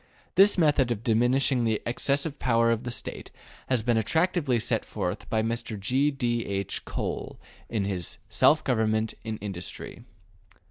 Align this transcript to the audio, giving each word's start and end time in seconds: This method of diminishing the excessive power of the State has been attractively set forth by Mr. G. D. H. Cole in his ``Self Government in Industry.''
This 0.33 0.57
method 0.57 0.89
of 0.89 1.03
diminishing 1.03 1.63
the 1.63 1.79
excessive 1.85 2.39
power 2.39 2.71
of 2.71 2.85
the 2.85 2.89
State 2.89 3.29
has 3.67 3.83
been 3.83 3.97
attractively 3.97 4.57
set 4.57 4.83
forth 4.83 5.29
by 5.29 5.43
Mr. 5.43 5.79
G. 5.79 6.09
D. 6.09 6.43
H. 6.43 6.85
Cole 6.85 7.39
in 7.69 7.85
his 7.85 8.17
``Self 8.27 8.63
Government 8.63 9.13
in 9.23 9.37
Industry.'' 9.37 10.03